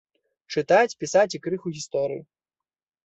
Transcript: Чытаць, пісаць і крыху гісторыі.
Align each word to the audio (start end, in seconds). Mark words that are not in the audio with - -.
Чытаць, 0.53 0.95
пісаць 1.03 1.27
і 1.39 1.43
крыху 1.45 1.75
гісторыі. 1.77 2.21